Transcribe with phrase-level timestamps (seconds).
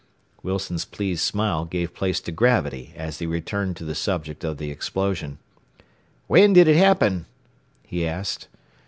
[0.41, 4.71] Wilson's pleased smile gave place to gravity as he returned to the subject of the
[4.71, 5.37] explosion.
[6.25, 7.27] "When did it happen?"
[7.85, 8.47] he asked.